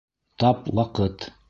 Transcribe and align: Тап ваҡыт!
Тап 0.43 0.73
ваҡыт! 0.81 1.31